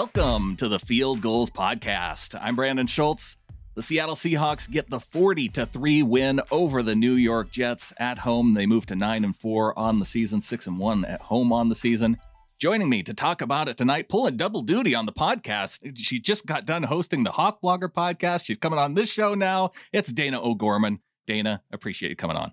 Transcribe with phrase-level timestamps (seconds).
[0.00, 2.34] Welcome to the Field Gulls Podcast.
[2.40, 3.36] I'm Brandon Schultz.
[3.74, 8.16] The Seattle Seahawks get the 40 to 3 win over the New York Jets at
[8.20, 8.54] home.
[8.54, 11.68] They move to 9 and 4 on the season, 6 and 1 at home on
[11.68, 12.16] the season.
[12.58, 15.98] Joining me to talk about it tonight, pulling double duty on the podcast.
[15.98, 18.46] She just got done hosting the Hawk Blogger podcast.
[18.46, 19.72] She's coming on this show now.
[19.92, 21.00] It's Dayna O'Gorman.
[21.28, 22.52] Dayna, appreciate you coming on.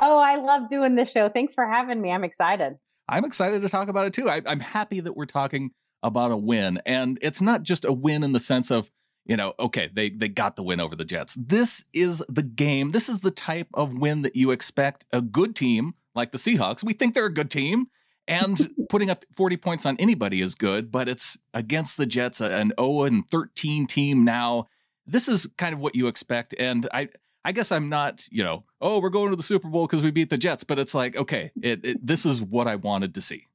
[0.00, 1.28] Oh, I love doing this show.
[1.28, 2.10] Thanks for having me.
[2.10, 2.78] I'm excited.
[3.06, 4.30] I'm excited to talk about it too.
[4.30, 5.72] I, I'm happy that we're talking
[6.06, 6.80] about a win.
[6.86, 8.90] And it's not just a win in the sense of,
[9.24, 11.36] you know, okay, they they got the win over the Jets.
[11.38, 12.90] This is the game.
[12.90, 16.84] This is the type of win that you expect a good team like the Seahawks.
[16.84, 17.86] We think they're a good team.
[18.28, 22.72] And putting up 40 points on anybody is good, but it's against the Jets, an
[22.78, 24.68] 0 and 13 team now.
[25.06, 26.54] This is kind of what you expect.
[26.58, 27.08] And I
[27.44, 30.10] I guess I'm not, you know, oh, we're going to the Super Bowl because we
[30.10, 33.20] beat the Jets, but it's like, okay, it, it, this is what I wanted to
[33.20, 33.46] see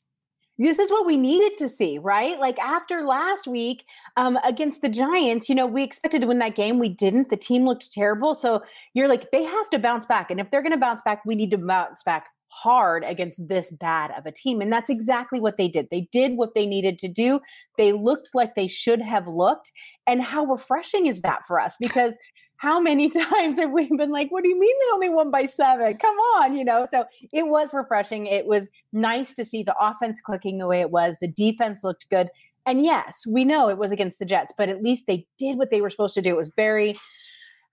[0.57, 2.39] this is what we needed to see, right?
[2.39, 3.85] Like after last week
[4.17, 6.77] um, against the Giants, you know, we expected to win that game.
[6.77, 7.30] We didn't.
[7.30, 8.35] The team looked terrible.
[8.35, 8.61] So
[8.93, 10.30] you're like, they have to bounce back.
[10.30, 13.71] And if they're going to bounce back, we need to bounce back hard against this
[13.71, 14.61] bad of a team.
[14.61, 15.88] And that's exactly what they did.
[15.89, 17.39] They did what they needed to do.
[17.77, 19.71] They looked like they should have looked.
[20.05, 21.77] And how refreshing is that for us?
[21.80, 22.17] Because
[22.62, 25.48] how many times have we been like, what do you mean they only won by
[25.48, 25.98] seven?
[25.98, 26.86] Come on, you know?
[26.92, 28.28] So it was refreshing.
[28.28, 31.16] It was nice to see the offense clicking the way it was.
[31.20, 32.30] The defense looked good.
[32.67, 35.72] And yes, we know it was against the Jets, but at least they did what
[35.72, 36.30] they were supposed to do.
[36.30, 36.95] It was very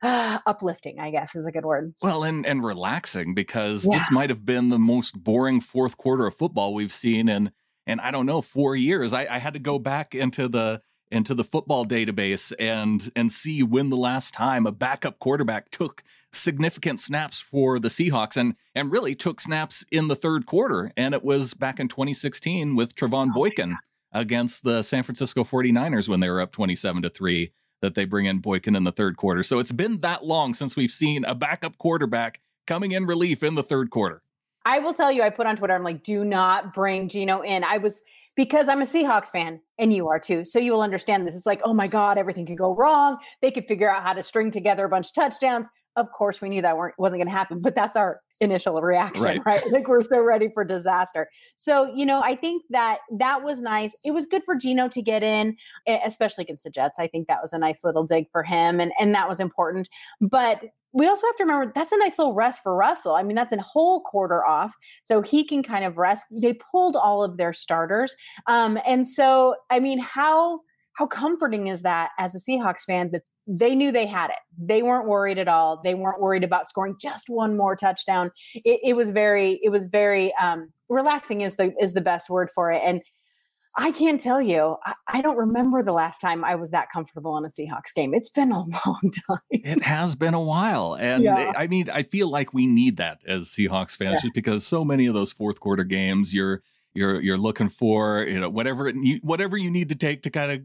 [0.03, 1.93] uh, uplifting, I guess is a good word.
[2.03, 3.93] Well, and and relaxing because yeah.
[3.93, 7.53] this might have been the most boring fourth quarter of football we've seen in
[7.89, 9.13] and I don't know four years.
[9.13, 13.63] I, I had to go back into the into the football database and and see
[13.63, 16.03] when the last time a backup quarterback took
[16.33, 21.15] significant snaps for the Seahawks and and really took snaps in the third quarter and
[21.15, 23.77] it was back in 2016 with Trevone oh Boykin
[24.13, 28.27] against the San Francisco 49ers when they were up 27 to 3 that they bring
[28.27, 29.43] in Boykin in the third quarter.
[29.43, 33.55] So it's been that long since we've seen a backup quarterback coming in relief in
[33.55, 34.23] the third quarter.
[34.65, 37.65] I will tell you I put on Twitter I'm like do not bring Geno in.
[37.65, 38.03] I was
[38.39, 40.45] because I'm a Seahawks fan and you are too.
[40.45, 41.35] So you will understand this.
[41.35, 43.19] It's like, oh my God, everything could go wrong.
[43.43, 45.67] They could figure out how to string together a bunch of touchdowns.
[45.99, 49.45] Of course, we knew that wasn't going to happen, but that's our initial reaction, right.
[49.45, 49.63] right?
[49.71, 51.29] Like we're so ready for disaster.
[51.57, 53.95] So, you know, I think that that was nice.
[54.05, 56.99] It was good for Geno to get in, especially against the Jets.
[56.99, 59.89] I think that was a nice little dig for him, and and that was important.
[60.21, 63.15] But we also have to remember that's a nice little rest for Russell.
[63.15, 64.73] I mean, that's a whole quarter off,
[65.03, 66.25] so he can kind of rest.
[66.31, 68.15] They pulled all of their starters,
[68.47, 70.61] um, and so I mean, how
[70.95, 74.37] how comforting is that as a Seahawks fan that they knew they had it.
[74.59, 75.81] They weren't worried at all.
[75.83, 78.31] They weren't worried about scoring just one more touchdown.
[78.55, 81.41] It, it was very, it was very um, relaxing.
[81.41, 83.03] Is the is the best word for it, and
[83.77, 84.77] I can't tell you.
[84.85, 88.15] I, I, don't remember the last time I was that comfortable in a Seahawks game.
[88.15, 89.39] It's been a long time.
[89.51, 90.95] It has been a while.
[90.95, 91.53] And yeah.
[91.57, 94.23] I mean, I feel like we need that as Seahawks fans yeah.
[94.23, 96.63] just because so many of those fourth quarter games you're
[96.95, 100.51] you're you're looking for, you know, whatever you, whatever you need to take to kind
[100.51, 100.61] of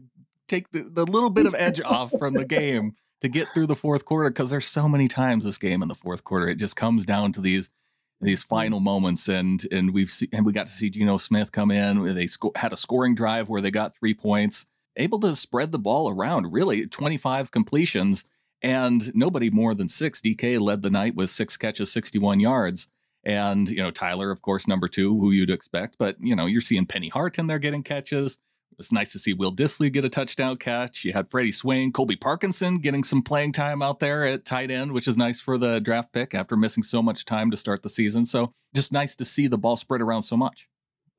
[0.48, 3.74] take the, the little bit of edge off from the game to get through the
[3.76, 6.76] fourth quarter because there's so many times this game in the fourth quarter it just
[6.76, 7.70] comes down to these
[8.20, 8.48] these mm.
[8.48, 12.14] final moments and and we've seen and we got to see Geno Smith come in
[12.14, 14.66] they sco- had a scoring drive where they got 3 points
[14.96, 18.24] able to spread the ball around really 25 completions
[18.62, 22.88] and nobody more than 6 DK led the night with 6 catches 61 yards
[23.24, 26.60] and you know Tyler of course number 2 who you'd expect but you know you're
[26.60, 28.38] seeing Penny Hart in there getting catches
[28.78, 31.04] it's nice to see Will Dissly get a touchdown catch.
[31.04, 34.92] You had Freddie Swain, Colby Parkinson getting some playing time out there at tight end,
[34.92, 37.88] which is nice for the draft pick after missing so much time to start the
[37.88, 38.24] season.
[38.24, 40.68] So just nice to see the ball spread around so much.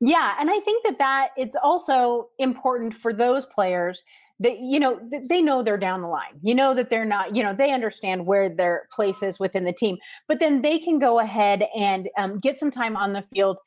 [0.00, 4.02] Yeah, and I think that that it's also important for those players
[4.40, 5.00] that you know
[5.30, 6.38] they know they're down the line.
[6.42, 7.34] You know that they're not.
[7.34, 9.96] You know they understand where their place is within the team,
[10.28, 13.58] but then they can go ahead and um, get some time on the field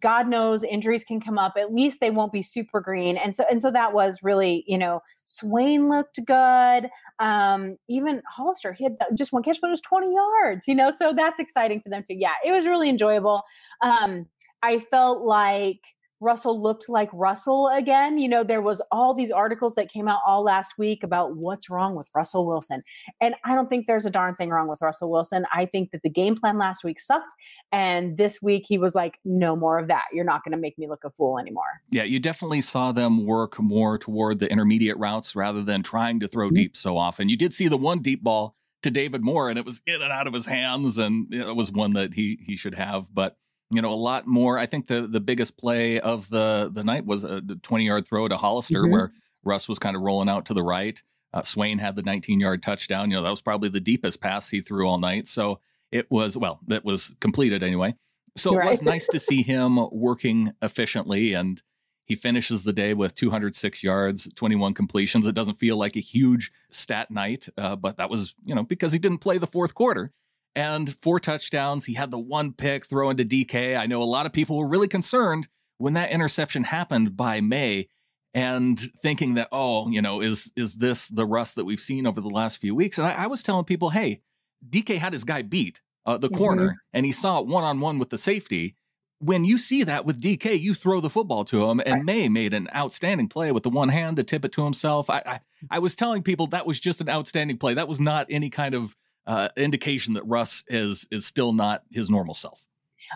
[0.00, 1.54] God knows injuries can come up.
[1.56, 3.16] At least they won't be super green.
[3.16, 6.88] And so and so that was really, you know, Swain looked good.
[7.18, 10.90] Um, even Hollister, he had just one catch, but it was 20 yards, you know,
[10.96, 12.14] so that's exciting for them too.
[12.14, 13.42] Yeah, it was really enjoyable.
[13.80, 14.26] Um,
[14.62, 15.80] I felt like
[16.20, 18.18] Russell looked like Russell again.
[18.18, 21.68] You know, there was all these articles that came out all last week about what's
[21.68, 22.82] wrong with Russell Wilson.
[23.20, 25.44] And I don't think there's a darn thing wrong with Russell Wilson.
[25.52, 27.32] I think that the game plan last week sucked.
[27.72, 30.04] And this week he was like, no more of that.
[30.12, 31.82] You're not going to make me look a fool anymore.
[31.90, 36.28] Yeah, you definitely saw them work more toward the intermediate routes rather than trying to
[36.28, 36.56] throw mm-hmm.
[36.56, 37.28] deep so often.
[37.28, 40.12] You did see the one deep ball to David Moore and it was in and
[40.12, 43.36] out of his hands and it was one that he he should have, but
[43.70, 44.58] you know, a lot more.
[44.58, 48.28] I think the the biggest play of the the night was a 20 yard throw
[48.28, 48.92] to Hollister mm-hmm.
[48.92, 49.12] where
[49.44, 51.00] Russ was kind of rolling out to the right.
[51.32, 53.10] Uh, Swain had the 19 yard touchdown.
[53.10, 55.26] You know, that was probably the deepest pass he threw all night.
[55.26, 55.60] So
[55.92, 57.94] it was, well, that was completed anyway.
[58.36, 58.66] So right.
[58.66, 61.62] it was nice to see him working efficiently and
[62.04, 65.26] he finishes the day with 206 yards, 21 completions.
[65.26, 68.92] It doesn't feel like a huge stat night, uh, but that was, you know, because
[68.92, 70.12] he didn't play the fourth quarter
[70.56, 71.84] and four touchdowns.
[71.84, 73.78] He had the one pick throw into DK.
[73.78, 75.46] I know a lot of people were really concerned
[75.78, 77.88] when that interception happened by Maye
[78.32, 82.20] and thinking that, oh, you know, is is this the Russ that we've seen over
[82.20, 82.98] the last few weeks?
[82.98, 84.22] And I, I was telling people, hey,
[84.68, 86.38] DK had his guy beat uh, the mm-hmm.
[86.38, 88.74] corner and he saw it one on one with the safety.
[89.18, 92.04] When you see that with DK, you throw the football to him, and right.
[92.04, 95.08] Maye made an outstanding play with the one hand to tip it to himself.
[95.08, 97.72] I, I, I was telling people that was just an outstanding play.
[97.72, 98.94] That was not any kind of
[99.26, 102.64] uh, indication that Russ is is still not his normal self.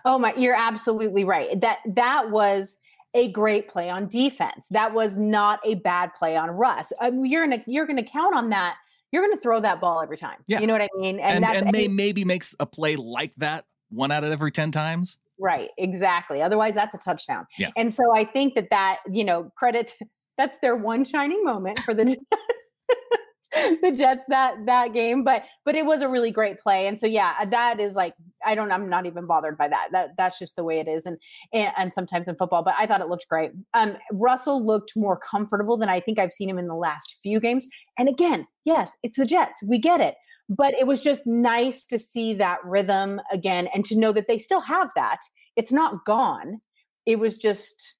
[0.04, 1.60] Oh my, you're absolutely right.
[1.60, 2.78] That that was
[3.14, 4.68] a great play on defense.
[4.68, 6.92] That was not a bad play on Russ.
[7.00, 8.76] I mean, you're gonna you're gonna count on that.
[9.12, 10.38] You're gonna throw that ball every time.
[10.46, 10.60] Yeah.
[10.60, 11.18] You know what I mean?
[11.18, 14.70] And, and, and Maye maybe makes a play like that one out of every ten
[14.70, 15.18] times.
[15.38, 15.70] Right.
[15.78, 16.42] Exactly.
[16.42, 17.46] Otherwise, that's a touchdown.
[17.58, 17.70] Yeah.
[17.76, 19.94] And so I think that that you know credit.
[20.38, 22.16] That's their one shining moment for the
[23.82, 27.06] the Jets that that game, but but it was a really great play, and so
[27.06, 28.14] yeah, that is like
[28.44, 29.88] I don't I'm not even bothered by that.
[29.90, 31.18] That that's just the way it is, and
[31.52, 33.50] and, and sometimes in football, but I thought it looked great.
[33.74, 37.40] Um, Russell looked more comfortable than I think I've seen him in the last few
[37.40, 37.66] games,
[37.98, 40.14] and again, yes, it's the Jets, we get it,
[40.48, 44.38] but it was just nice to see that rhythm again, and to know that they
[44.38, 45.18] still have that.
[45.56, 46.60] It's not gone.
[47.04, 47.96] It was just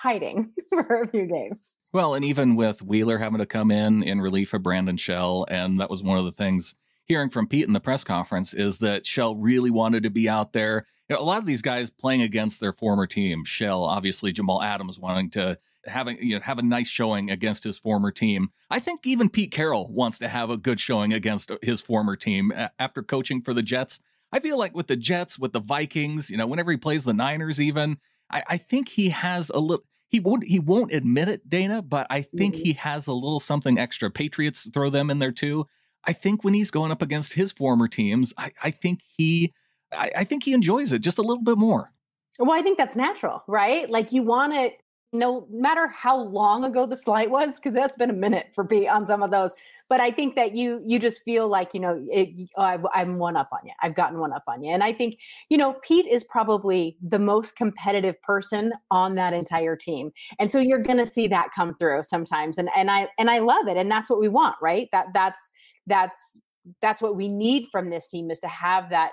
[0.00, 1.70] hiding for a few games.
[1.92, 5.80] Well, and even with Wheeler having to come in in relief of Brandon Shell, and
[5.80, 6.76] that was one of the things
[7.06, 10.52] hearing from Pete in the press conference is that Shell really wanted to be out
[10.52, 10.86] there.
[11.08, 13.44] You know, a lot of these guys playing against their former team.
[13.44, 17.76] Shell, obviously, Jamal Adams wanting to having you know have a nice showing against his
[17.76, 18.50] former team.
[18.70, 22.52] I think even Pete Carroll wants to have a good showing against his former team
[22.78, 23.98] after coaching for the Jets.
[24.30, 27.14] I feel like with the Jets, with the Vikings, you know, whenever he plays the
[27.14, 27.98] Niners, even
[28.30, 32.06] I, I think he has a little he won't he won't admit it, Dayna, but
[32.10, 32.64] I think mm-hmm.
[32.64, 34.10] he has a little something extra.
[34.10, 35.66] Patriots throw them in there too.
[36.04, 39.54] I think when he's going up against his former teams, I, I think he
[39.92, 41.92] I, I think he enjoys it just a little bit more.
[42.38, 43.88] Well, I think that's natural, right?
[43.88, 44.70] Like you want to
[45.12, 48.88] no matter how long ago the slight was, because that's been a minute for Pete
[48.88, 49.54] on some of those.
[49.88, 53.36] But I think that you you just feel like you know it, I, I'm one
[53.36, 53.72] up on you.
[53.82, 55.18] I've gotten one up on you, and I think
[55.48, 60.60] you know Pete is probably the most competitive person on that entire team, and so
[60.60, 62.58] you're to see that come through sometimes.
[62.58, 64.88] And and I and I love it, and that's what we want, right?
[64.92, 65.50] That that's
[65.86, 66.38] that's
[66.80, 69.12] that's what we need from this team is to have that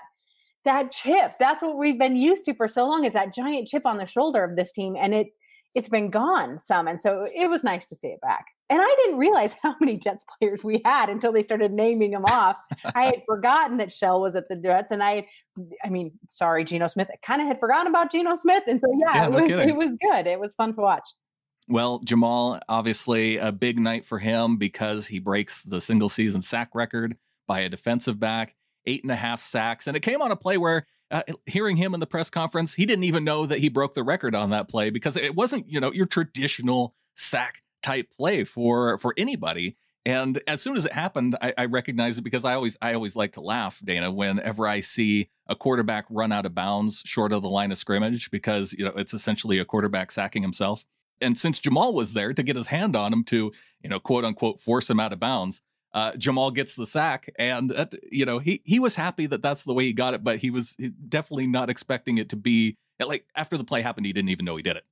[0.64, 1.32] that chip.
[1.38, 4.06] That's what we've been used to for so long is that giant chip on the
[4.06, 5.28] shoulder of this team, and it
[5.78, 6.88] it's been gone some.
[6.88, 8.46] And so it was nice to see it back.
[8.68, 12.24] And I didn't realize how many Jets players we had until they started naming them
[12.24, 12.56] off.
[12.96, 15.26] I had forgotten that Shell was at the Jets, and I,
[15.84, 17.08] I mean, sorry, Geno Smith.
[17.12, 19.48] I kind of had forgotten about Geno Smith, and so yeah, yeah it no was
[19.48, 19.68] kidding.
[19.68, 20.26] it was good.
[20.26, 21.08] It was fun to watch.
[21.68, 26.70] Well, Jamal, obviously a big night for him because he breaks the single season sack
[26.74, 28.56] record by a defensive back,
[28.88, 31.94] eight and a half sacks, and it came on a play where uh, hearing him
[31.94, 34.68] in the press conference, he didn't even know that he broke the record on that
[34.68, 39.76] play because it wasn't, you know, your traditional sack type play for for anybody.
[40.04, 43.16] And as soon as it happened, I, I recognized it because I always I always
[43.16, 47.42] like to laugh, Dayna, whenever I see a quarterback run out of bounds short of
[47.42, 50.84] the line of scrimmage because you know it's essentially a quarterback sacking himself.
[51.20, 53.52] And since Jamal was there to get his hand on him to,
[53.82, 55.62] you know, quote unquote force him out of bounds,
[55.94, 59.64] uh, Jamal gets the sack, and uh, you know he he was happy that that's
[59.64, 60.76] the way he got it, but he was
[61.08, 64.56] definitely not expecting it to be like after the play happened, he didn't even know
[64.56, 64.84] he did it.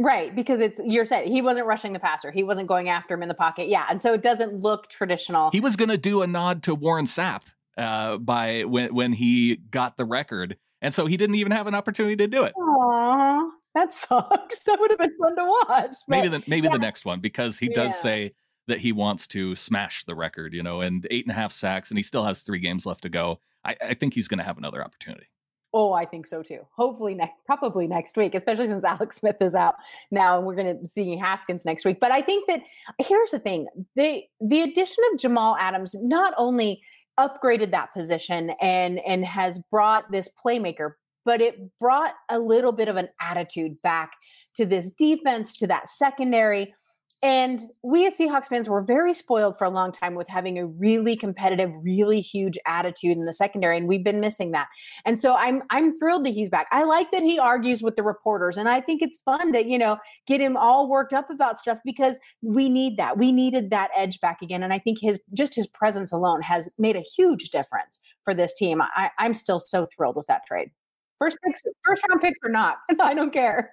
[0.00, 3.22] Right, because it's you're saying he wasn't rushing the passer, he wasn't going after him
[3.22, 5.50] in the pocket, yeah, and so it doesn't look traditional.
[5.50, 7.42] He was going to do a nod to Warren Sapp
[7.76, 11.74] uh, by when when he got the record, and so he didn't even have an
[11.74, 12.54] opportunity to do it.
[12.56, 14.60] Aww, that sucks.
[14.60, 15.96] That would have been fun to watch.
[16.06, 16.74] maybe the maybe yeah.
[16.74, 18.00] the next one because he does yeah.
[18.00, 18.32] say
[18.68, 21.90] that he wants to smash the record, you know, and eight and a half sacks,
[21.90, 23.40] and he still has three games left to go.
[23.64, 25.26] I, I think he's going to have another opportunity.
[25.74, 26.60] Oh, I think so too.
[26.76, 29.74] Hopefully next, probably next week, especially since Alex Smith is out
[30.10, 31.98] now, and we're going to see Haskins next week.
[32.00, 32.60] But I think that
[32.98, 36.80] here's the thing: the the addition of Jamal Adams not only
[37.18, 40.92] upgraded that position and and has brought this playmaker,
[41.24, 44.12] but it brought a little bit of an attitude back
[44.56, 46.74] to this defense, to that secondary.
[47.22, 50.66] And we as Seahawks fans were very spoiled for a long time with having a
[50.66, 54.68] really competitive, really huge attitude in the secondary, and we've been missing that.
[55.04, 56.68] And so I'm I'm thrilled that he's back.
[56.70, 59.78] I like that he argues with the reporters, and I think it's fun to you
[59.78, 59.98] know
[60.28, 63.18] get him all worked up about stuff because we need that.
[63.18, 66.68] We needed that edge back again, and I think his just his presence alone has
[66.78, 68.80] made a huge difference for this team.
[68.80, 70.70] I, I'm still so thrilled with that trade.
[71.18, 73.70] First picks, first round picks or not, I don't care.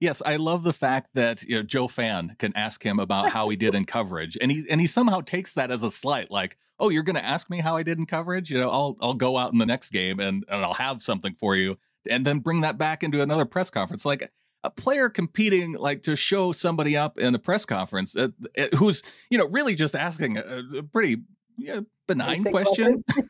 [0.00, 3.48] yes, I love the fact that you know, Joe Fan can ask him about how
[3.48, 6.56] he did in coverage, and he and he somehow takes that as a slight, like,
[6.78, 8.50] "Oh, you're going to ask me how I did in coverage?
[8.50, 11.34] You know, I'll I'll go out in the next game and and I'll have something
[11.38, 11.76] for you,
[12.08, 14.30] and then bring that back into another press conference." Like
[14.64, 19.02] a player competing, like to show somebody up in a press conference, uh, uh, who's
[19.30, 21.22] you know really just asking a, a pretty
[21.60, 23.04] yeah, benign question.
[23.16, 23.22] you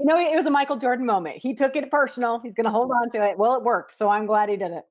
[0.00, 1.36] know, it was a Michael Jordan moment.
[1.36, 2.40] He took it personal.
[2.40, 3.36] He's going to hold on to it.
[3.36, 3.96] Well, it worked.
[3.96, 4.84] So I'm glad he did it.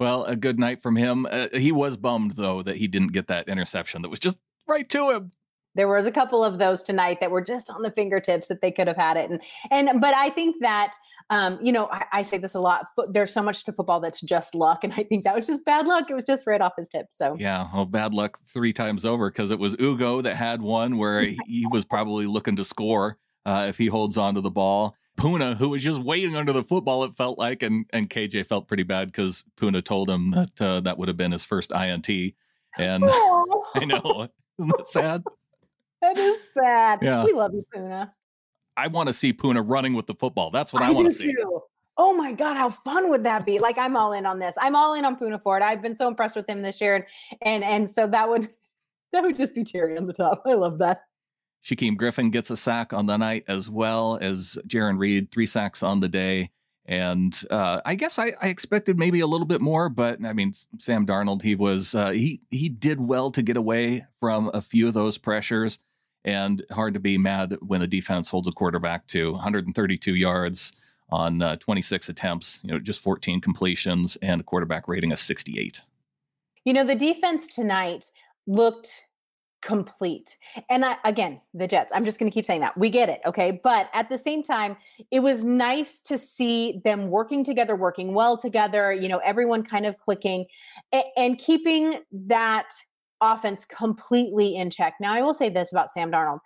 [0.00, 1.26] Well, a good night from him.
[1.30, 4.88] Uh, he was bummed, though, that he didn't get that interception that was just right
[4.88, 5.32] to him.
[5.74, 8.70] There was a couple of those tonight that were just on the fingertips that they
[8.70, 10.94] could have had it, and and but I think that
[11.30, 12.86] um, you know I, I say this a lot.
[13.08, 15.86] There's so much to football that's just luck, and I think that was just bad
[15.86, 16.10] luck.
[16.10, 17.06] It was just right off his tip.
[17.10, 20.98] So yeah, well, bad luck three times over because it was Ugo that had one
[20.98, 24.96] where he was probably looking to score uh, if he holds on to the ball.
[25.18, 28.68] Poona, who was just waiting under the football, it felt like, and and KJ felt
[28.68, 32.08] pretty bad because Poona told him that uh, that would have been his first INT,
[32.78, 33.04] and
[33.74, 35.22] I know, isn't that sad?
[36.02, 36.98] That is sad.
[37.00, 37.24] Yeah.
[37.24, 38.10] we love you, Poona.
[38.76, 40.50] I want to see Poona running with the football.
[40.50, 41.32] That's what I, I want to see.
[41.32, 41.62] Too.
[41.96, 43.58] Oh my God, how fun would that be?
[43.58, 44.54] Like I'm all in on this.
[44.60, 45.62] I'm all in on Poona Ford.
[45.62, 47.04] I've been so impressed with him this year, and
[47.42, 48.48] and and so that would
[49.12, 50.42] that would just be cherry on the top.
[50.46, 51.02] I love that.
[51.64, 55.84] Shaquem Griffin gets a sack on the night as well as Jarran Reed, three sacks
[55.84, 56.50] on the day.
[56.86, 60.52] And uh, I guess I, I, expected maybe a little bit more, but I mean,
[60.78, 64.88] Sam Darnold, he was uh, he he did well to get away from a few
[64.88, 65.78] of those pressures,
[66.24, 70.72] and hard to be mad when the defense holds a quarterback to 132 yards
[71.10, 75.80] on uh, 26 attempts, you know, just 14 completions and a quarterback rating of 68.
[76.64, 78.10] You know, the defense tonight
[78.46, 79.02] looked
[79.62, 80.36] complete.
[80.68, 82.76] And I, again, the Jets, I'm just going to keep saying that.
[82.76, 83.20] We get it.
[83.24, 83.60] Okay.
[83.62, 84.76] But at the same time,
[85.10, 89.86] it was nice to see them working together, working well together, you know, everyone kind
[89.86, 90.46] of clicking
[91.16, 92.72] and keeping that
[93.22, 94.94] offense completely in check.
[95.00, 96.40] Now, I will say this about Sam Darnold.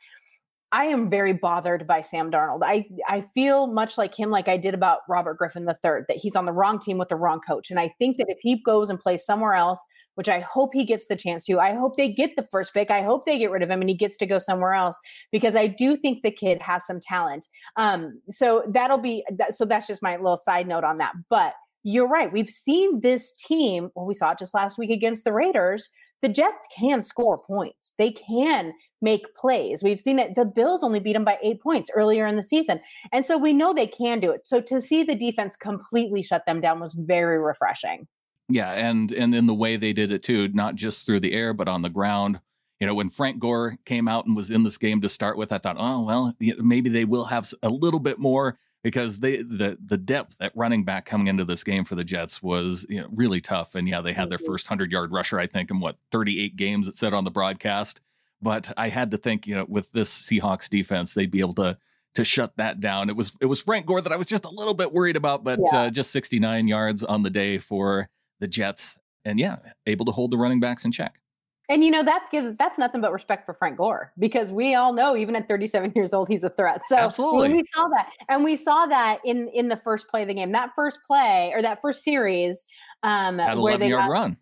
[0.73, 2.61] I am very bothered by Sam Darnold.
[2.65, 6.35] I I feel much like him, like I did about Robert Griffin III, that he's
[6.35, 7.71] on the wrong team with the wrong coach.
[7.71, 9.85] And I think that if he goes and plays somewhere else,
[10.17, 12.91] which I hope he gets the chance to, I hope they get the first pick.
[12.91, 15.55] I hope they get rid of him and he gets to go somewhere else because
[15.55, 17.47] I do think the kid has some talent.
[17.77, 21.13] Um, so that'll be that, so that's just my little side note on that.
[21.31, 21.55] But
[21.85, 22.33] you're right.
[22.33, 23.91] We've seen this team.
[23.95, 25.89] Well, we saw it just last week against the Raiders
[26.23, 27.95] the Jets can score points.
[27.99, 29.83] They can make plays.
[29.83, 30.35] We've seen it.
[30.35, 32.81] The Bills only beat them by eight points earlier in the season.
[33.13, 34.47] And so we know they can do it.
[34.47, 38.07] So to see the defense completely shut them down was very refreshing.
[38.49, 41.53] Yeah, and and in the way they did it too, not just through the air,
[41.53, 42.41] but on the ground.
[42.81, 45.51] You know, when Frank Gore came out and was in this game to start with,
[45.51, 49.77] I thought, oh well, maybe they will have a little bit more because they the
[49.85, 53.09] the depth at running back coming into this game for the Jets was you know,
[53.11, 53.75] really tough.
[53.75, 54.47] And yeah, they had their mm-hmm.
[54.47, 56.87] first hundred yard rusher, I think, in what 38 games.
[56.87, 58.01] It said on the broadcast.
[58.41, 61.79] But I had to think, you know, with this Seahawks defense, they'd be able to
[62.15, 63.11] to shut that down.
[63.11, 65.43] It was it was Frank Gore that I was just a little bit worried about,
[65.43, 65.81] but yeah.
[65.81, 70.31] uh, just 69 yards on the day for the Jets, and yeah, able to hold
[70.31, 71.19] the running backs in check.
[71.69, 74.93] And you know that's gives that's nothing but respect for Frank Gore because we all
[74.93, 76.83] know even at 37 years old he's a threat.
[76.89, 77.55] So Absolutely.
[77.55, 80.53] we saw that, and we saw that in in the first play of the game.
[80.53, 82.65] That first play or that first series,
[83.03, 84.37] um, that 11 yard got, run.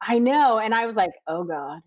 [0.00, 1.80] I know, and I was like, oh god,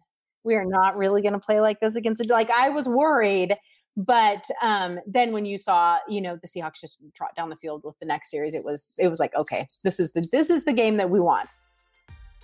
[0.43, 2.29] we are not really going to play like this against it.
[2.29, 3.55] Like I was worried,
[3.97, 7.81] but um, then when you saw, you know, the Seahawks just trot down the field
[7.83, 10.65] with the next series, it was it was like, okay, this is the this is
[10.65, 11.49] the game that we want.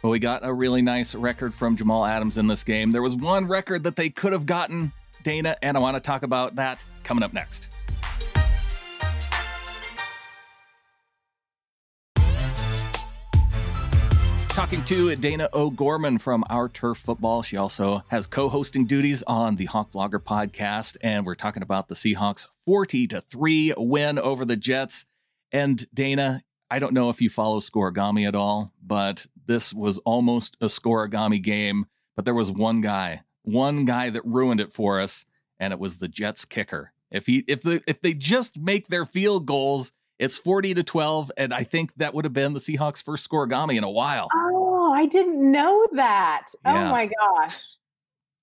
[0.02, 2.92] Well, we got a really nice record from Jamal Adams in this game.
[2.92, 6.24] There was one record that they could have gotten, Dayna, and I want to talk
[6.24, 7.68] about that coming up next.
[14.52, 17.44] talking to Dayna O'Gorman from Our Turf Football.
[17.44, 21.96] She also has co-hosting duties on the Hawk Blogger podcast, and we're talking about the
[21.96, 25.06] Seahawks 40 to 3 win over the Jets.
[25.54, 30.56] And Dayna, I don't know if you follow scorigami at all, but this was almost
[30.62, 31.88] a scorigami game.
[32.16, 35.26] But there was one guy, one guy that ruined it for us,
[35.60, 36.94] and it was the Jets kicker.
[37.12, 41.32] If he if the if they just make their field goals, it's 40 to 12,
[41.38, 44.28] and I think that would have been the Seahawks' first scorigami in a while.
[44.36, 46.48] Oh, I didn't know that.
[46.66, 46.88] Oh Yeah.
[46.88, 47.58] Oh my gosh.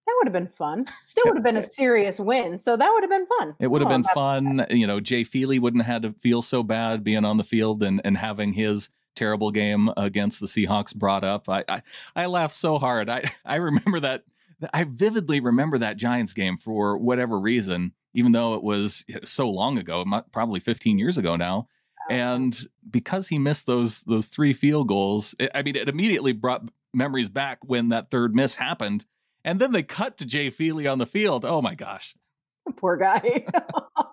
[0.07, 0.87] That would have been fun.
[1.05, 2.59] Still would have been a serious win.
[2.59, 3.55] So that would have been fun.
[3.59, 4.67] It would have Oh, been that- fun.
[4.71, 7.83] You know, Jay Feely wouldn't have had to feel so bad being on the field
[7.83, 11.49] and, and having his terrible game against the Seahawks brought up.
[11.49, 11.83] I, I,
[12.15, 13.09] I laughed so hard.
[13.09, 14.25] I, I remember that.
[14.73, 19.77] I vividly remember that Giants game for whatever reason, even though it was so long
[19.77, 21.69] ago, probably 15 years ago now.
[22.09, 22.15] Oh.
[22.15, 22.59] And
[22.91, 27.29] because he missed those those three field goals, it, I mean, it immediately brought memories
[27.29, 29.05] back when that third miss happened.
[29.45, 31.45] And then they cut to Jay Feely on the field.
[31.45, 32.17] Oh my gosh.
[32.77, 33.47] Poor guy.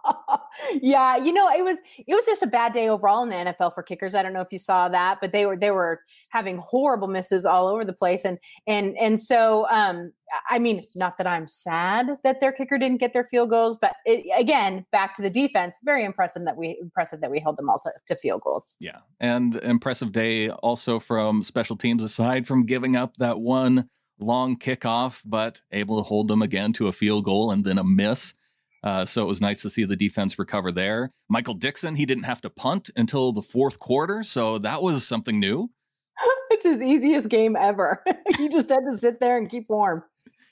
[0.81, 3.74] yeah, you know, it was it was just a bad day overall in the NFL
[3.74, 4.15] for kickers.
[4.15, 7.45] I don't know if you saw that, but they were they were having horrible misses
[7.45, 10.12] all over the place, and and and so um,
[10.50, 13.95] I mean, not that I'm sad that their kicker didn't get their field goals, but
[14.05, 15.77] it, again, back to the defense.
[15.83, 18.75] Very impressive that we impressive that we held them all to, to field goals.
[18.79, 19.00] Yeah.
[19.19, 25.22] And impressive day also from special teams, aside from giving up that one long kickoff,
[25.25, 28.33] but able to hold them again to a field goal and then a miss.
[28.84, 31.12] Uh, so it was nice to see the defense recover there.
[31.30, 34.24] Michael Dickson, he didn't have to punt until the fourth quarter.
[34.24, 35.70] So that was something new.
[36.52, 38.04] it's his easiest game ever.
[38.38, 40.04] he just had to sit there and keep warm.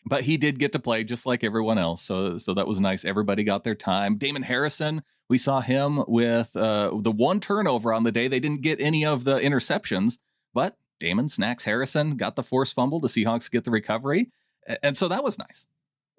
[0.06, 2.02] but he did get to play just like everyone else.
[2.02, 3.04] So so that was nice.
[3.06, 4.18] Everybody got their time.
[4.18, 8.28] Damon Harrison, we saw him with uh, the one turnover on the day.
[8.28, 10.20] They didn't get any of the interceptions,
[10.54, 13.00] but Damon snacks Harrison, got the forced fumble.
[13.00, 14.32] The Seahawks get the recovery,
[14.84, 15.68] and so that was nice.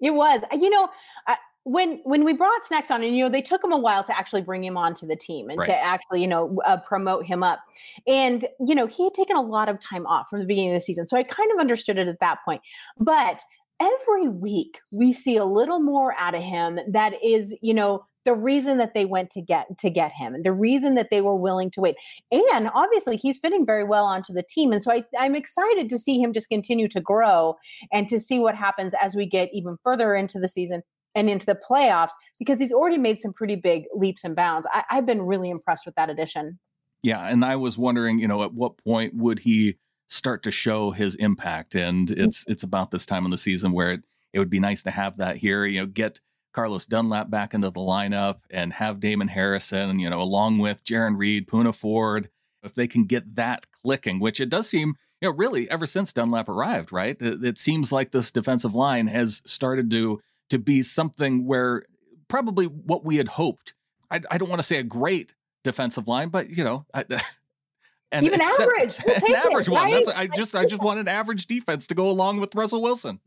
[0.01, 0.89] It was, you know,
[1.25, 4.03] I, when when we brought Snacks on, and you know, they took him a while
[4.03, 5.67] to actually bring him onto the team and Right.
[5.67, 7.59] to actually, you know, uh, promote him up.
[8.05, 10.75] And you know, he had taken a lot of time off from the beginning of
[10.75, 12.61] the season, so I kind of understood it at that point.
[12.97, 13.39] But
[13.79, 18.05] every week we see a little more out of him that is, you know.
[18.25, 21.19] The reason that they went to get to get him, and the reason that they
[21.19, 21.95] were willing to wait,
[22.31, 25.99] and obviously he's fitting very well onto the team, and so I, I'm excited to
[25.99, 27.57] see him just continue to grow
[27.91, 30.83] and to see what happens as we get even further into the season
[31.15, 34.67] and into the playoffs because he's already made some pretty big leaps and bounds.
[34.71, 36.59] I, I've been really impressed with that addition.
[37.03, 39.75] Yeah, and I was wondering, you know, at what point would he
[40.07, 41.75] start to show his impact?
[41.75, 42.25] And mm.
[42.25, 44.91] it's it's about this time in the season where it, it would be nice to
[44.91, 45.65] have that here.
[45.65, 46.21] You know, get
[46.53, 51.17] Carlos Dunlap back into the lineup and have Damon Harrison, you know, along with Jarran
[51.17, 52.29] Reed, Poona Ford,
[52.63, 56.13] if they can get that clicking, which it does seem, you know, really ever since
[56.13, 57.19] Dunlap arrived, right?
[57.21, 61.83] It, it seems like this defensive line has started to to be something where
[62.27, 63.73] probably what we had hoped.
[64.11, 67.03] I, I don't want to say a great defensive line, but you know, I,
[68.11, 68.95] and Even accept- average.
[69.05, 69.83] We'll an take it, average one.
[69.85, 70.05] right?
[70.05, 73.19] That's I just I just want an average defense to go along with Russell Wilson.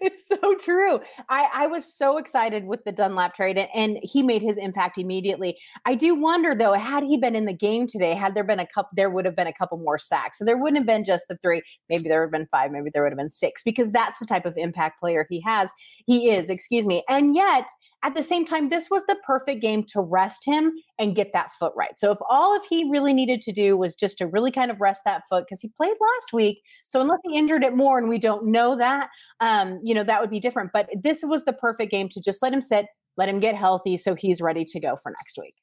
[0.00, 1.00] It's so true.
[1.28, 4.98] I, I was so excited with the Dunlap trade, and, and he made his impact
[4.98, 5.58] immediately.
[5.84, 8.66] I do wonder though, had he been in the game today, had there been a
[8.66, 10.38] couple, there would have been a couple more sacks.
[10.38, 11.62] So there wouldn't have been just the three.
[11.88, 12.70] Maybe there would have been five.
[12.70, 15.70] Maybe there would have been six because that's the type of impact player he has.
[16.06, 16.50] He is.
[16.50, 17.02] Excuse me.
[17.08, 17.68] And yet,
[18.04, 21.52] at the same time, this was the perfect game to rest him and get that
[21.54, 21.98] foot right.
[21.98, 24.78] So if all if he really needed to do was just to really kind of
[24.80, 26.60] rest that foot because he played last week.
[26.86, 29.08] So unless he injured it more and we don't know that,
[29.40, 30.70] um, you know, that would be different.
[30.72, 32.86] But this was the perfect game to just let him sit,
[33.16, 35.54] let him get healthy so he's ready to go for next week.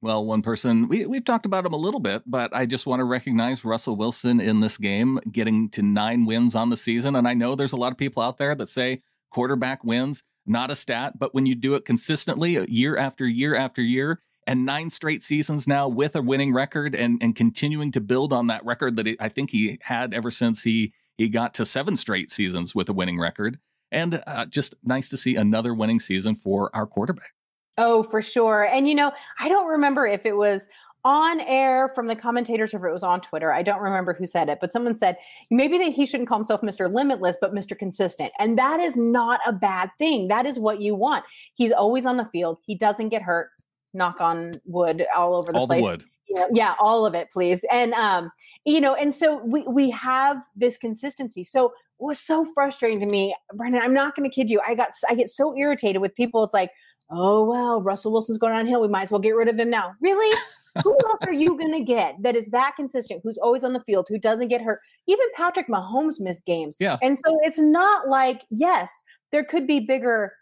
[0.00, 3.00] Well, one person we we've talked about him a little bit, but I just want
[3.00, 7.14] to recognize Russell Wilson in this game, getting to nine wins on the season.
[7.14, 10.70] And I know there's a lot of people out there that say quarterback wins not
[10.70, 14.66] a stat, but when you do it consistently, uh, year after year after year, and
[14.66, 18.64] nine straight seasons now with a winning record, and and continuing to build on that
[18.64, 22.74] record that I think he had ever since he he got to seven straight seasons
[22.74, 23.58] with a winning record,
[23.90, 27.32] and uh, just nice to see another winning season for our quarterback.
[27.76, 28.64] Oh, for sure.
[28.64, 30.66] And you know, I don't remember if it was
[31.04, 33.52] on air from the commentators or if it was on Twitter.
[33.52, 35.16] I don't remember who said it, but someone said
[35.50, 36.90] maybe that he shouldn't call himself Mr.
[36.90, 37.78] Limitless, but Mr.
[37.78, 38.32] Consistent.
[38.38, 40.28] And that is not a bad thing.
[40.28, 41.24] That is what you want.
[41.54, 42.58] He's always on the field.
[42.66, 43.50] He doesn't get hurt.
[43.92, 45.84] Knock on wood all over the All place.
[45.84, 46.04] the wood.
[46.30, 47.64] know, yeah, all of it, please.
[47.70, 48.30] And um,
[48.64, 51.44] you know, and so we we have this consistency.
[51.44, 53.82] So it was so frustrating to me, Brendan.
[53.82, 54.60] I'm not going to kid you.
[54.66, 56.42] I got I get so irritated with people.
[56.42, 56.70] It's like,
[57.08, 58.80] oh well, Russell Wilson's going downhill.
[58.82, 59.92] We might as well get rid of him now.
[60.00, 60.36] Really?
[60.82, 63.82] Who else are you going to get that is that consistent, who's always on the
[63.84, 64.80] field, who doesn't get hurt?
[65.06, 66.76] Even Patrick Mahomes missed games.
[66.80, 66.96] Yeah.
[67.02, 70.32] And so it's not like, yes, there could be bigger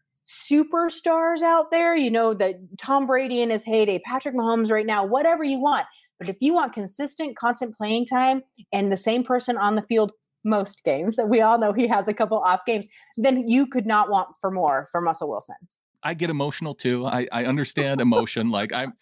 [0.50, 5.04] superstars out there, you know, the Tom Brady in his heyday, Patrick Mahomes right now,
[5.04, 5.86] whatever you want.
[6.18, 8.42] But if you want consistent, constant playing time
[8.72, 10.12] and the same person on the field
[10.44, 13.86] most games, that we all know he has a couple off games, then you could
[13.86, 15.56] not want for more for Russell Wilson.
[16.02, 17.06] I get emotional too.
[17.06, 18.50] I, I understand emotion.
[18.50, 18.92] like I'm,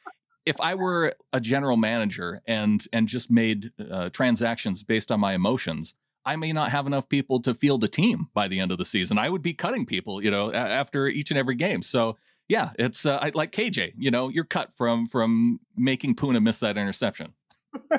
[0.46, 5.34] if I were a general manager and and just made uh, transactions based on my
[5.34, 8.78] emotions, I may not have enough people to field a team by the end of
[8.78, 9.18] the season.
[9.18, 11.82] I would be cutting people, you know, after each and every game.
[11.82, 12.16] So
[12.48, 13.92] yeah, it's uh, like KJ.
[13.96, 17.34] You know, you're cut from from making Poona miss that interception.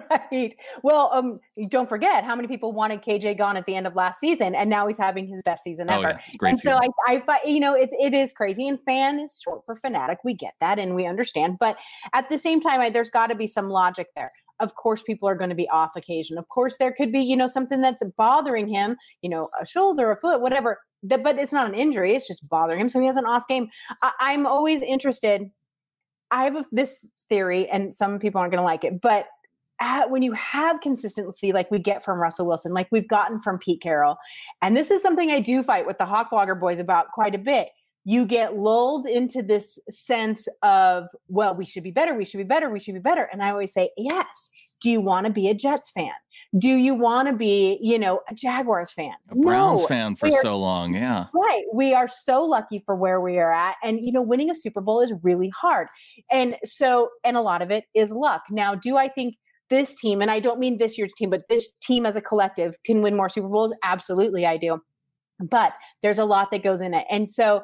[0.09, 0.55] Right.
[0.83, 4.19] Well, um, don't forget how many people wanted KJ gone at the end of last
[4.19, 6.09] season, and now he's having his best season oh, ever.
[6.09, 6.37] Yeah.
[6.37, 6.73] Great and season.
[6.73, 8.67] so I, I, you know, it, it is crazy.
[8.67, 10.19] And fan is short for fanatic.
[10.23, 11.57] We get that, and we understand.
[11.59, 11.77] But
[12.13, 14.31] at the same time, I, there's got to be some logic there.
[14.59, 16.37] Of course, people are going to be off occasion.
[16.37, 18.97] Of course, there could be, you know, something that's bothering him.
[19.21, 20.79] You know, a shoulder, a foot, whatever.
[21.03, 22.13] That, but it's not an injury.
[22.13, 22.89] It's just bothering him.
[22.89, 23.69] So he has an off game.
[24.01, 25.49] I, I'm always interested.
[26.29, 29.25] I have this theory, and some people aren't going to like it, but
[29.81, 33.57] at, when you have consistency like we get from Russell Wilson, like we've gotten from
[33.57, 34.15] Pete Carroll,
[34.61, 37.39] and this is something I do fight with the Hawk Blogger boys about quite a
[37.39, 37.69] bit.
[38.03, 42.43] You get lulled into this sense of, well, we should be better, we should be
[42.43, 43.29] better, we should be better.
[43.31, 44.49] And I always say, yes.
[44.81, 46.09] Do you want to be a Jets fan?
[46.57, 49.13] Do you want to be, you know, a Jaguars fan?
[49.29, 49.87] A Browns no.
[49.87, 51.27] fan for are, so long, yeah.
[51.35, 51.63] Right.
[51.71, 53.75] We are so lucky for where we are at.
[53.83, 55.87] And, you know, winning a Super Bowl is really hard.
[56.31, 58.41] And so, and a lot of it is luck.
[58.49, 59.35] Now, do I think
[59.71, 62.75] this team, and I don't mean this year's team, but this team as a collective
[62.85, 63.73] can win more Super Bowls?
[63.83, 64.79] Absolutely, I do.
[65.39, 67.05] But there's a lot that goes in it.
[67.09, 67.63] And so,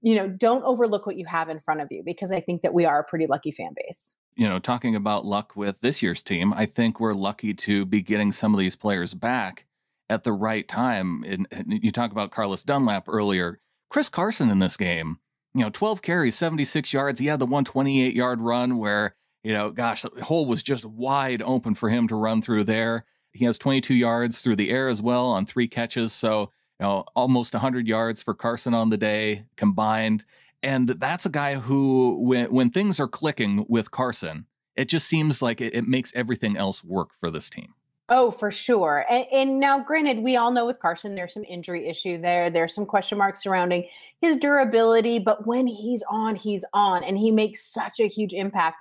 [0.00, 2.72] you know, don't overlook what you have in front of you because I think that
[2.72, 4.14] we are a pretty lucky fan base.
[4.36, 8.00] You know, talking about luck with this year's team, I think we're lucky to be
[8.00, 9.66] getting some of these players back
[10.08, 11.24] at the right time.
[11.26, 13.60] And, you talk about Carlos Dunlap earlier.
[13.90, 15.18] Chris Carson in this game,
[15.54, 17.20] you know, 12 carries, 76 yards.
[17.20, 19.16] He had the 128 yard run where
[19.48, 23.06] you know, gosh, the hole was just wide open for him to run through there.
[23.32, 26.12] He has 22 yards through the air as well on three catches.
[26.12, 30.26] So, you know, almost 100 yards for Carson on the day combined.
[30.62, 34.44] And that's a guy who, when, when things are clicking with Carson,
[34.76, 37.72] it just seems like it, it makes everything else work for this team.
[38.10, 39.06] Oh, for sure.
[39.10, 42.50] And, and, now, granted, we all know with Carson, there's some injury issue there.
[42.50, 43.88] There's some question marks surrounding
[44.20, 48.76] his durability, but when he's on, he's on, and he makes such a huge impact.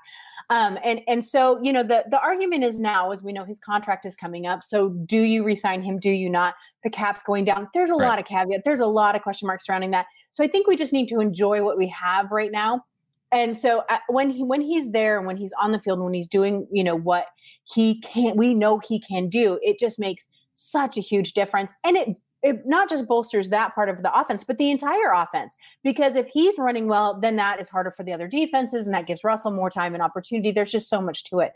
[0.49, 3.59] Um, and and so you know the the argument is now, as we know, his
[3.59, 4.63] contract is coming up.
[4.63, 5.99] So do you resign him?
[5.99, 6.53] Do you not?
[6.83, 7.67] The cap's going down.
[7.73, 8.07] There's a right.
[8.07, 8.61] lot of caveat.
[8.63, 10.05] There's a lot of question marks surrounding that.
[10.31, 12.85] So I think we just need to enjoy what we have right now.
[13.31, 16.13] And so uh, when he when he's there and when he's on the field, when
[16.13, 17.25] he's doing you know what
[17.65, 19.59] he can, we know he can do.
[19.61, 23.89] It just makes such a huge difference, and it it not just bolsters that part
[23.89, 25.55] of the offense, but the entire offense.
[25.83, 29.05] Because if he's running well, then that is harder for the other defenses, and that
[29.05, 30.51] gives Russell more time and opportunity.
[30.51, 31.51] There's just so much to it.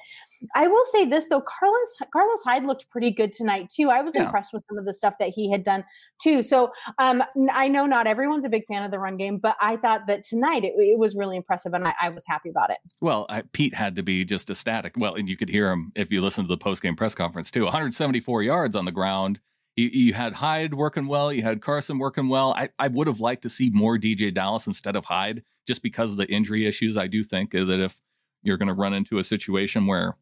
[0.56, 3.89] I will say this though, Carlos Carlos Hyde looked pretty good tonight too.
[3.89, 4.25] I was yeah.
[4.25, 5.84] impressed with some of the stuff that he had done
[6.21, 6.43] too.
[6.43, 9.77] So um, I know not everyone's a big fan of the run game, but I
[9.77, 12.77] thought that tonight it, it was really impressive, and I, I, was happy about it.
[12.99, 14.93] Well, I, Pete had to be just ecstatic.
[14.97, 17.49] Well, and you could hear him if you listen to the post game press conference
[17.49, 17.63] too.
[17.63, 19.39] 174 yards on the ground
[19.75, 22.53] you, you had Hyde working well, you had Carson working well.
[22.53, 26.12] I, I would have liked to see more DeeJay Dallas instead of Hyde just because
[26.12, 26.97] of the injury issues.
[26.97, 28.01] I do think that if
[28.43, 30.15] you're going to run into a situation where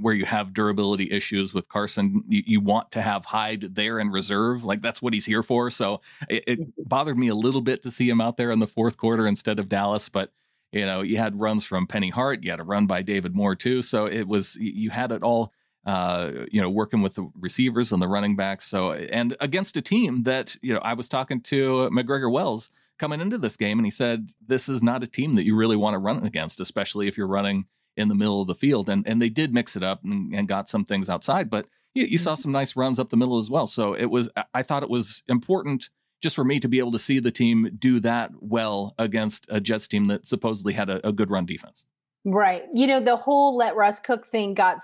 [0.00, 4.10] where you have durability issues with Carson, you, you, want to have Hyde there in
[4.10, 4.64] reserve.
[4.64, 5.70] Like that's what he's here for.
[5.70, 6.82] So it, it, mm-hmm.
[6.88, 9.60] bothered me a little bit to see him out there in the fourth quarter instead
[9.60, 10.08] of Dallas.
[10.08, 10.32] But
[10.72, 13.54] you know, you had runs from Penny Hart, you had a run by David Moore
[13.54, 13.82] too.
[13.82, 15.52] So it was you had it all
[15.86, 18.64] uh, you know, working with the receivers and the running backs.
[18.66, 23.20] So, and against a team that, you know, I was talking to McGregor Wells coming
[23.20, 25.94] into this game, and he said, this is not a team that you really want
[25.94, 27.66] to run against, especially if you're running
[27.96, 28.88] in the middle of the field.
[28.88, 32.04] And, and they did mix it up and, and got some things outside, but you,
[32.04, 32.42] you saw mm-hmm.
[32.42, 33.66] some nice runs up the middle as well.
[33.66, 35.90] So it was, I thought it was important
[36.22, 39.60] just for me to be able to see the team do that well against a
[39.60, 41.84] Jets team that supposedly had a, a good run defense.
[42.24, 42.64] Right.
[42.72, 44.78] You know, the whole let Russ cook thing got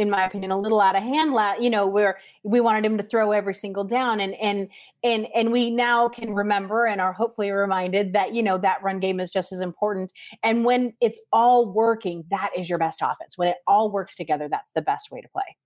[0.00, 1.34] in my opinion, a little out of hand.
[1.62, 4.68] You know, where we wanted him to throw every single down, and and
[5.04, 8.98] and and we now can remember and are hopefully reminded that you know that run
[8.98, 10.12] game is just as important.
[10.42, 13.36] And when it's all working, that is your best offense.
[13.36, 15.56] When it all works together, that's the best way to play.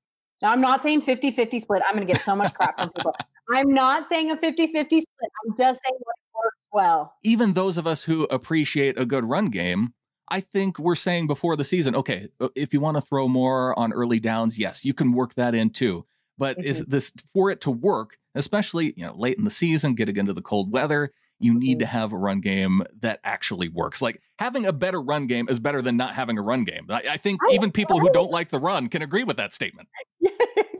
[0.43, 1.83] Now, I'm not saying 50 50 split.
[1.87, 3.15] I'm going to get so much crap from people.
[3.55, 5.31] I'm not saying a 50 50 split.
[5.47, 7.15] I'm just saying what works well.
[7.23, 9.95] Even those of us who appreciate a good run game
[10.29, 13.79] I think we're saying before the season, okay, uh, if you want to throw more
[13.79, 16.07] on early downs, yes, you can work that in too.
[16.39, 16.67] But mm-hmm.
[16.67, 20.33] is this for it to work, especially you know late in the season, getting into
[20.33, 21.13] the cold weather?
[21.41, 21.81] You need mm-hmm.
[21.81, 24.01] to have a run game that actually works.
[24.01, 26.87] Like having a better run game is better than not having a run game.
[26.89, 29.53] I, I think I, even people who don't like the run can agree with that
[29.53, 29.89] statement.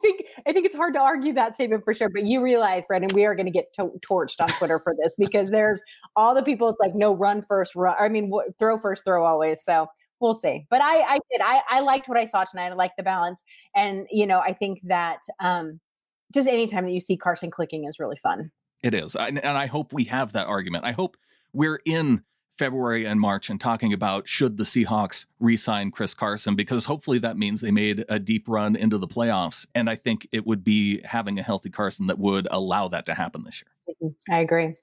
[0.05, 2.09] I think I think it's hard to argue that statement for sure.
[2.09, 5.13] But you realize, Brendan, we are going to get to- torched on Twitter for this
[5.19, 5.83] because there's
[6.17, 6.69] all the people.
[6.69, 7.97] It's like no run first, run.
[7.99, 9.63] I mean, throw first, throw always.
[9.65, 9.87] So
[10.21, 10.67] we'll see.
[10.71, 11.41] But I, I did.
[11.43, 12.71] I, I liked what I saw tonight.
[12.71, 13.43] I liked the balance,
[13.75, 15.81] and you know, I think that um,
[16.33, 18.51] just anytime that you see Carson clicking is really fun.
[18.83, 20.85] It is, and I hope we have that argument.
[20.85, 21.17] I hope
[21.55, 22.23] we're in
[22.59, 27.37] February and March and talking about should the Seahawks re-sign Chris Carson because hopefully that
[27.37, 31.01] means they made a deep run into the playoffs and I think it would be
[31.05, 33.97] having a healthy Carson that would allow that to happen this year.
[34.03, 34.35] Mm-hmm.
[34.35, 34.75] I agree.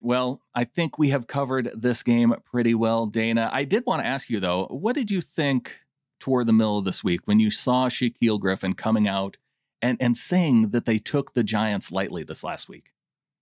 [0.00, 3.50] Well, I think we have covered this game pretty well, Dayna.
[3.52, 5.80] I did want to ask you though, what did you think
[6.20, 9.36] toward the middle of this week when you saw Shaquill Griffin coming out
[9.82, 12.92] and and saying that they took the Giants lightly this last week?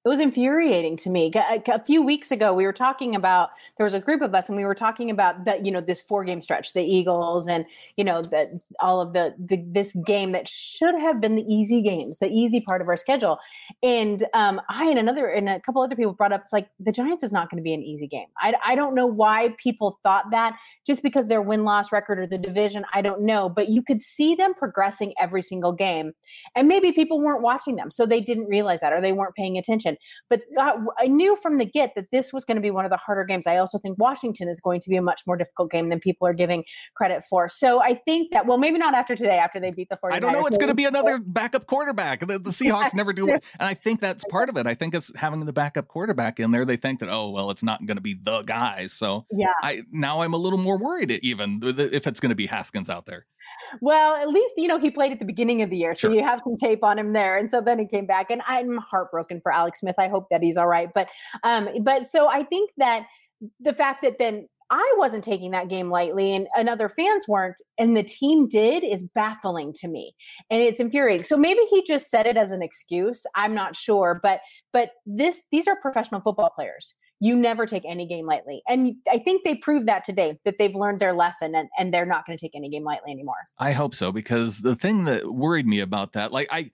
[0.05, 1.33] It was infuriating to me.
[1.35, 4.57] A, few weeks ago, we were talking about there was a group of us, and
[4.57, 7.65] we were talking about that you know this four game stretch, the Eagles, and
[7.97, 8.47] you know that
[8.81, 12.61] all of the, the this game that should have been the easy games, the easy
[12.61, 13.39] part of our schedule.
[13.83, 16.93] And um, I and another and a couple other people brought up it's like the
[16.93, 18.27] Giants is not going to be an easy game.
[18.39, 20.57] I I don't know why people thought that
[20.87, 22.85] just because their win loss record or the division.
[22.95, 26.13] I don't know, but you could see them progressing every single game,
[26.55, 29.59] and maybe people weren't watching them, so they didn't realize that or they weren't paying
[29.59, 29.88] attention.
[30.29, 30.42] But
[30.98, 33.24] I knew from the get that this was going to be one of the harder
[33.24, 33.46] games.
[33.46, 36.27] I also think Washington is going to be a much more difficult game than people
[36.27, 37.48] are giving credit for.
[37.48, 40.12] So I think that, well, maybe not after today, after they beat the 49ers.
[40.12, 40.46] I don't know.
[40.46, 42.20] It's going to be another backup quarterback.
[42.20, 43.44] The, the Seahawks never do it.
[43.59, 44.66] And I think that's part of it.
[44.66, 46.64] I think it's having the backup quarterback in there.
[46.64, 48.87] They think that, oh, well, it's not going to be the guy.
[48.87, 49.46] So yeah.
[49.62, 53.07] I now I'm a little more worried even if it's going to be Haskins out
[53.07, 53.27] there.
[53.81, 56.15] Well, at least you know he played at the beginning of the year, so sure.
[56.15, 57.37] you have some tape on him there.
[57.37, 59.97] And so then he came back, and I'm heartbroken for Alex Smith.
[59.99, 60.89] I hope that he's all right.
[60.95, 61.09] But
[61.45, 63.07] um, but so I think that
[63.61, 67.57] the fact that then I wasn't taking that game lightly and, and other fans weren't,
[67.79, 70.15] and the team did is baffling to me.
[70.51, 71.25] And it's infuriating.
[71.25, 73.25] So maybe he just said it as an excuse.
[73.35, 74.21] I'm not sure.
[74.23, 74.41] But
[74.73, 78.63] but this these are professional football players you never take any game lightly.
[78.69, 82.07] And I think they proved that today, that they've learned their lesson and, and they're
[82.07, 83.35] not going to take any game lightly anymore.
[83.59, 86.71] I hope so, because the thing that worried me about that, like I,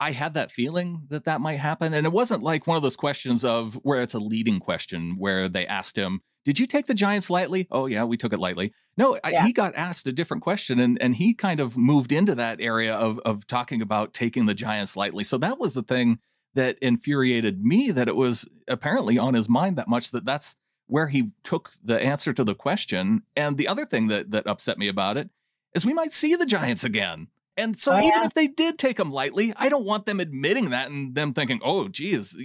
[0.00, 1.94] I had that feeling that that might happen.
[1.94, 5.48] And it wasn't like one of those questions of where it's a leading question where
[5.48, 7.68] they asked him, did you take the Giants lightly?
[7.70, 8.72] Oh yeah, we took it lightly.
[8.96, 9.42] No, yeah.
[9.42, 12.60] I, he got asked a different question, and and he kind of moved into that
[12.60, 15.22] area of of talking about taking the Giants lightly.
[15.22, 16.18] So that was the thing
[16.54, 21.08] that infuriated me that it was apparently on his mind that much that that's where
[21.08, 23.22] he took the answer to the question.
[23.34, 25.30] And the other thing that that upset me about it
[25.74, 27.28] is we might see the Giants again.
[27.56, 28.26] And so oh, even yeah.
[28.26, 31.60] if they did take them lightly, I don't want them admitting that and them thinking,
[31.62, 32.36] "Oh, geez,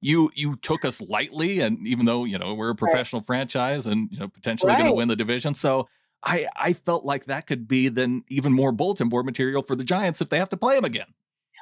[0.00, 3.26] you you took us lightly." And even though you know we're a professional right.
[3.26, 4.78] franchise and you know potentially right.
[4.78, 5.88] going to win the division, so
[6.24, 9.84] I I felt like that could be then even more bulletin board material for the
[9.84, 11.08] Giants if they have to play them again.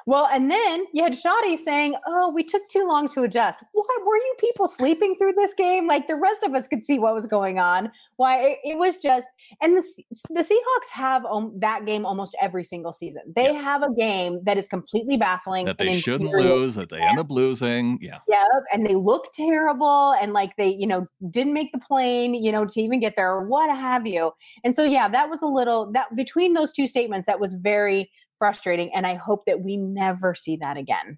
[0.05, 4.05] Well, and then you had Schotty saying, "Oh, we took too long to adjust." What
[4.05, 5.87] were you people sleeping through this game?
[5.87, 7.91] Like the rest of us could see what was going on.
[8.17, 9.27] Why it, it was just,
[9.61, 13.23] and the the Seahawks have um, that game almost every single season.
[13.35, 13.61] They yeah.
[13.61, 17.29] have a game that is completely baffling that they shouldn't lose, that they end up
[17.29, 17.99] losing.
[18.01, 22.33] Yeah, yeah, and they look terrible, and like they, you know, didn't make the plane,
[22.33, 24.31] you know, to even get there or what have you.
[24.63, 28.11] And so, yeah, that was a little that between those two statements, that was very
[28.43, 28.93] frustrating.
[28.93, 31.17] And I hope that we never see that again.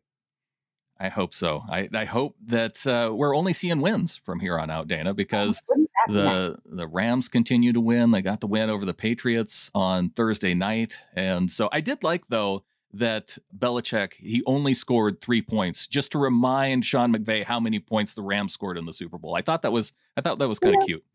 [1.00, 1.64] I hope so.
[1.68, 5.60] I, I hope that uh, we're only seeing wins from here on out, Dayna, because
[6.08, 8.12] the the Rams continue to win.
[8.12, 12.28] They got the win over the Patriots on Thursday night, and so I did like
[12.28, 17.80] though that Belichick he only scored three points just to remind Sean McVay how many
[17.80, 19.36] points the Rams scored in the Super Bowl.
[19.36, 20.86] I thought that was I thought that was kind of yeah.
[20.86, 21.06] cute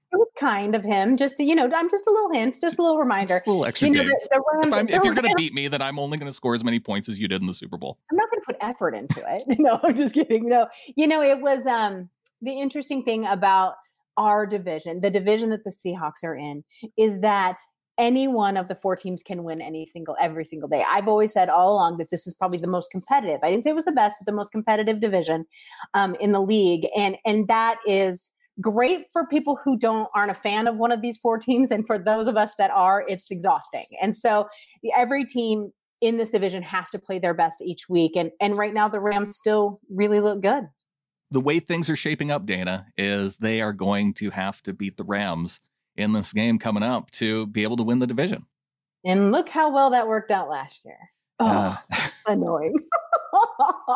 [0.40, 1.16] kind of him.
[1.16, 3.34] Just to, you know, I'm just a little hint, just a little reminder.
[3.34, 5.52] Just a little extra you know, the, the Rams, if, if, you're going to beat
[5.52, 7.52] me, then I'm only going to score as many points as you did in the
[7.52, 7.98] Super Bowl.
[8.10, 9.42] I'm not going to put effort into it.
[9.58, 10.48] no, I'm just kidding.
[10.48, 12.08] No, you know, it was um
[12.42, 13.74] the interesting thing about
[14.16, 16.64] our division, the division that the Seahawks are in,
[16.96, 17.58] is that
[17.98, 20.82] any one of the four teams can win any single every single day.
[20.90, 23.40] I've always said all along that this is probably the most competitive.
[23.42, 25.44] I didn't say it was the best, but the most competitive division
[25.92, 30.34] um, in the league, and and that is great for people who don't aren't a
[30.34, 33.30] fan of one of these four teams and for those of us that are it's
[33.30, 34.46] exhausting and so
[34.96, 35.70] every team
[36.00, 39.00] in this division has to play their best each week and and right now the
[39.00, 40.64] rams still really look good
[41.30, 44.96] the way things are shaping up dayna is they are going to have to beat
[44.96, 45.60] the rams
[46.00, 48.46] in this game coming up to be able to win the division.
[49.04, 50.98] And look how well that worked out last year.
[51.38, 51.76] Oh, uh,
[52.26, 52.74] annoying.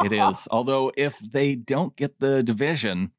[0.05, 0.48] it is.
[0.50, 3.12] Although, if they don't get the division,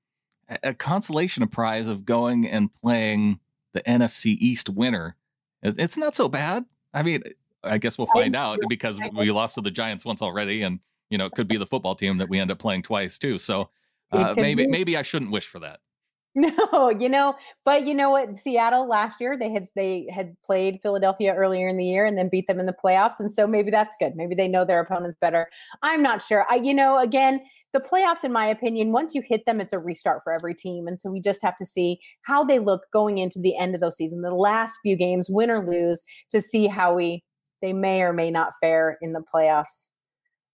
[0.64, 3.40] a consolation prize of going and playing
[3.74, 5.16] the NFC East winner,
[5.62, 6.66] it's not so bad.
[6.94, 7.24] I mean,
[7.64, 10.80] I guess we'll find out because we lost to the Giants once already, and
[11.10, 13.38] you know, it could be the football team that we end up playing twice too.
[13.38, 13.70] So
[14.12, 14.72] uh, maybe be.
[14.72, 15.80] maybe I shouldn't wish for that.
[16.38, 18.38] No, you know, but you know what?
[18.38, 22.28] Seattle last year they had they had played Philadelphia earlier in the year and then
[22.28, 24.18] beat them in the playoffs, and so maybe that's good.
[24.18, 25.50] Maybe they know their opponents better.
[25.82, 26.46] I'm not sure.
[26.50, 27.40] I, you know, again,
[27.76, 30.88] the playoffs, in my opinion, once you hit them, it's a restart for every team,
[30.88, 33.82] and so we just have to see how they look going into the end of
[33.82, 37.24] those season, the last few games, win or lose, to see how we
[37.62, 39.88] they may or may not fare in the playoffs.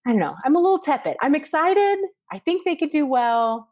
[0.05, 0.36] I don't know.
[0.43, 1.15] I'm a little tepid.
[1.21, 1.99] I'm excited.
[2.31, 3.67] I think they could do well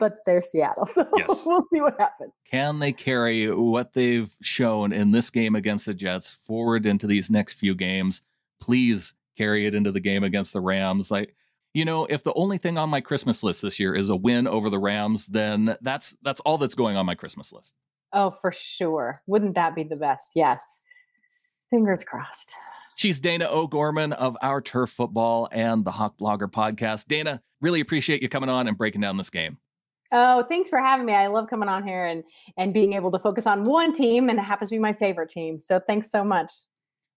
[0.00, 0.86] but they're Seattle.
[0.90, 1.44] So yes.
[1.46, 2.32] we'll see what happens.
[2.50, 7.30] Can they carry what they've shown in this game against the Jets forward into these
[7.30, 8.22] next few games?
[8.60, 11.10] Please carry it into the game against the Rams.
[11.10, 11.36] Like,
[11.74, 14.46] you know, if the only thing on my Christmas list this year is a win
[14.46, 17.74] over the Rams, then that's that's all that's going on my Christmas list.
[18.12, 19.22] Oh, for sure.
[19.26, 20.28] Wouldn't that be the best?
[20.34, 20.60] Yes.
[21.70, 22.52] Fingers crossed.
[22.96, 27.06] She's Dayna O'Gorman of Our Turf Football and the Hawkblogger podcast.
[27.06, 29.58] Dayna, really appreciate you coming on and breaking down this game.
[30.12, 31.14] Oh, thanks for having me.
[31.14, 32.24] I love coming on here and
[32.56, 35.30] and being able to focus on one team, and it happens to be my favorite
[35.30, 35.60] team.
[35.60, 36.52] So thanks so much.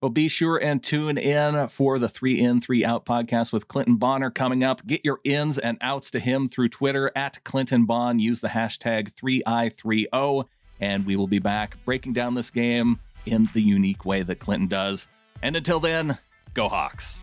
[0.03, 3.95] Well, be sure and tune in for the Three In, Three Out podcast with Clinton
[3.95, 4.85] Bonner coming up.
[4.85, 8.19] Get your ins and outs to him through Twitter at Clinton Bond.
[8.19, 10.45] Use the hashtag 3i30,
[10.81, 14.67] and we will be back breaking down this game in the unique way that Clinton
[14.67, 15.07] does.
[15.41, 16.17] And until then,
[16.53, 17.21] go Hawks.